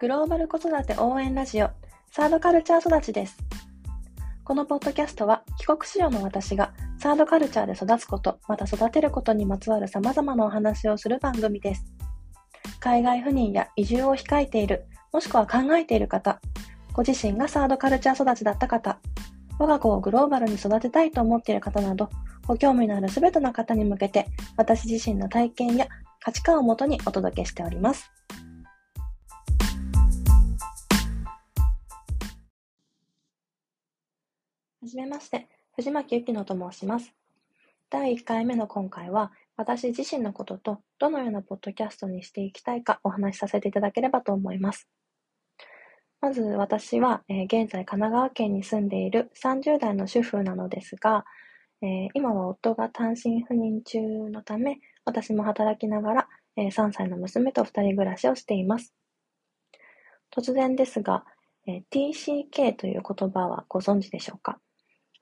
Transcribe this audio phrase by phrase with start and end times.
[0.00, 1.70] グローバル子育て応援ラジオ、
[2.12, 3.36] サードカルチャー育ちです。
[4.44, 11.84] このポッドキャストは、帰国子女の私が、サードカルチャーで育つこと、また育てることにまつわる様々なお話をする番組です。
[12.78, 16.40] 海外赴任や移住を控えている、もしくは考えている方、
[16.92, 19.00] ご自身がサードカルチャー育ちだった方、
[19.58, 22.08] 我が子をグローバルに育てたいと思っている方など、
[22.46, 25.88] ご興味のあるすべての方に向けて、私自身の体験や
[26.20, 28.12] 価値観をもとにお届けしております。
[34.80, 37.12] はじめまして、藤巻ゆきのと申します。
[37.90, 44.88] 第1回目の今回は、私自身のこととどのようなポッドキャストにしていきたいかお話しさせていただければと思います。
[46.20, 51.24] まず私は、えー、現在神奈川県に住んでいる30代の主婦なのですが、
[51.82, 53.98] えー、今は夫が単身赴任中
[54.30, 58.94] のため、私も働きながら、えー、3歳の娘と2人暮らしをしています。
[60.32, 61.24] 突然ですが、
[61.66, 64.60] え TCK という言葉はご存知でしょうか？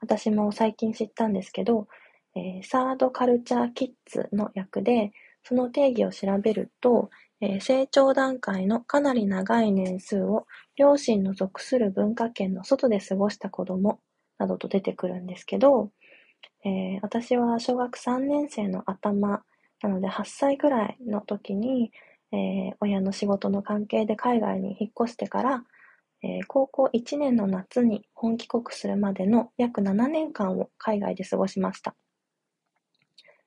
[0.00, 1.89] 私も最近知ったんですけど、
[2.34, 14.00] えサードカルチャーキッズの役で、その定義を調べると、え成長段階のかなり長い年数を両親の属する文化圏の外で過ごした子供
[14.38, 15.91] などと出てくるんですけど、
[16.64, 19.42] えー、私は小学3年生の頭
[19.83, 21.92] なので8歳ぐらいの時に、
[22.33, 25.64] えー、親の仕事の関係で海外に引っ越してから、
[26.22, 31.95] えー、高校1年の夏に本帰国するまでの約7年間を海外で過ごしました。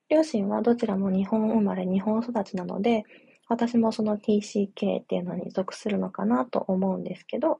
[0.08, 3.04] 両親はどちらも日本生まれ、日本育ちなので、
[3.48, 7.58] 私もその TCK っていうのに属するのかなと思うんですけど、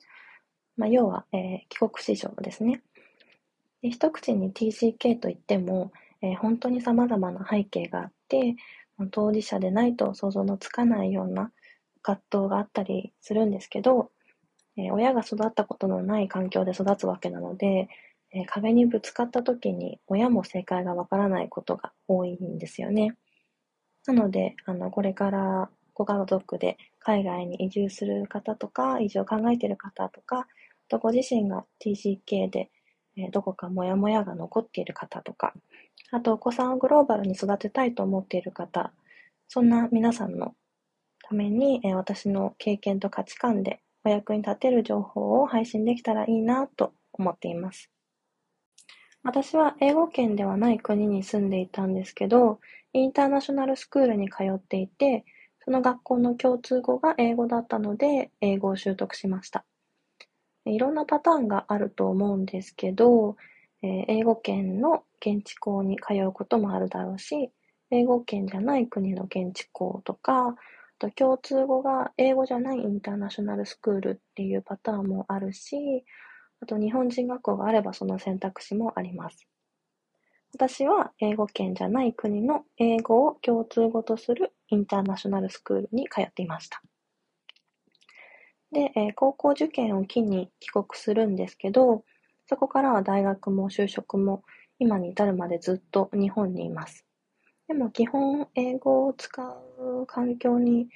[0.77, 2.83] まあ、要は、えー、帰国子女ですね。
[3.83, 8.57] で一口に TCK といっても、えー、本当に様々な背景があって、
[9.11, 11.53] 当事者でないと想像のつかないような
[12.03, 14.11] 葛藤があったりするんですけど、
[14.77, 17.89] えー、親が育ったことのない環境で育つわけなので、
[18.33, 23.17] えー、壁にぶつかった時に親も正解がわからないことが多いんですよね。
[24.07, 30.47] なので、あの、これからご家族で海外に移住する方とか、移住を考えている方とか、
[30.89, 32.71] とご自身が TCK で
[33.17, 35.53] えどこかモヤモヤが残っている方とか、
[36.11, 38.93] あとお子さんをグローバルに育てたいと思っている方、
[39.49, 40.55] そんな皆さんの
[41.23, 47.91] ために、え私の経験と価値観でお役に立てる情報を配信できたらいいなと思っています。
[49.23, 52.61] 私は英語圏ではない国に住んでいたんですけど、
[52.93, 55.25] インターナショナルスクールに通っていて、
[55.63, 59.65] その学校の共通語が英語だったので、英語を習得しました。
[60.65, 63.37] いろんなパターンがあると思うんですけど、
[63.83, 67.51] えー、英語圏の現地校に通うこともあるだろうし、
[67.91, 70.55] 英語圏じゃない国の現地校とか、
[71.01, 76.05] と共通語が英語じゃないインターナショナルスクールっていうパターンもあるし、
[76.63, 79.49] あと日本人学校があればその選択肢もあります。
[80.53, 86.83] 私は英語圏じゃない国の英語を共通語とするインターナショナルスクールに通っていました。
[88.73, 92.05] で、えー、高校受験を機に帰国するんですけど、
[92.47, 94.43] そこからは大学も就職も
[94.79, 97.07] 今に至るまでずっと日本にいます。
[97.71, 99.41] でも基本英語を使
[99.79, 100.89] う環境に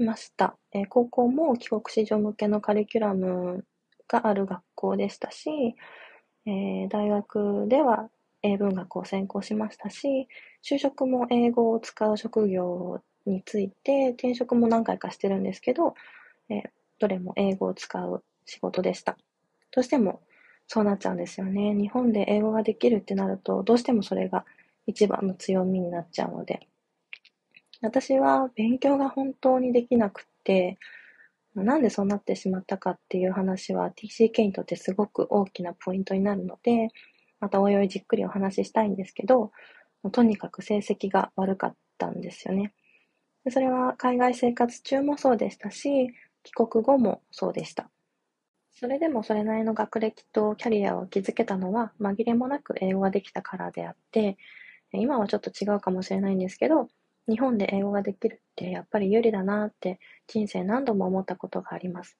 [0.00, 0.56] いました。
[0.72, 3.64] えー、高校も帰国子女向けのカリキュラム
[4.08, 5.76] がある学校でしたし、
[6.44, 8.10] えー、大学では
[8.42, 10.26] 英文学を専攻しましたし、
[10.68, 15.94] 就職も英語を使う職業について転職も何回かしてるんですけど、
[16.48, 16.62] えー、
[16.98, 19.16] どれも英語を使う仕事でした。
[19.70, 20.22] どうしても
[20.66, 21.72] そうなっちゃうんですよね。
[21.72, 24.44] 日本で英語ができるってなると、どうしてもそれが
[24.86, 26.68] 一番の強みになっちゃうので。
[27.82, 30.78] 私は勉強が本当にできなくって、
[31.54, 36.88] なんでそうなってしまったかっていう話は TCK にとってすごく大きなポイントになるので、
[37.40, 39.52] またおいおいじっくりお話ししたいんですけど、
[40.12, 42.72] とにかく成績が悪かったんですよね。
[43.50, 46.10] それは海外生活中もそうでしたし、
[46.42, 47.90] 帰国後もそうでした。
[48.72, 54.36] それでもそれなりの学歴とキャリアを築けたのは紛れもなく英語ができたからであって、
[54.92, 56.88] 今はちょっと違うかもしれないんですけど、
[57.28, 59.98] 日本で英語ができるってやっぱり有利だなって
[60.28, 62.16] 人生何度も思ったことがあります。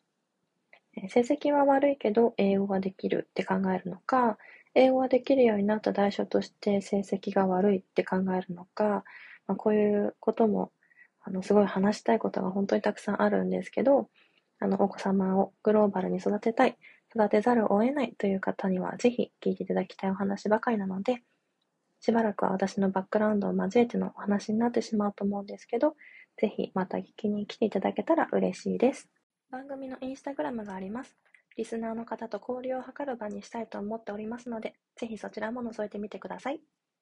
[1.09, 4.39] 成績は悪いけど英語ができるって考えるのか、
[4.75, 9.05] 英語ができるようになった代償として成績が悪いって考えるのか、
[9.47, 10.73] まあ、こういうことも
[11.27, 14.09] あの、すごい話したいことが本当にたくさんあるんですけど、
[14.61, 16.79] あの、お子様をグローバルに育てたい、
[17.15, 21.23] 育てざるを得ないという方には、ぜひ聞いていただきたいお話ばかりなので、
[22.07, 25.97] しばらくは私のバックグラウンドを交えてのお話になってしまうと思うんですけど、
[26.37, 29.09] ぜひまた聞きに来ていただけたら嬉しいです。
[29.51, 31.17] 番組のインスタグラムがあります。
[31.57, 36.61] リスナーの方と交流を図る場にしたいと思っておりますので、ぜひそちらも覗いてみてください。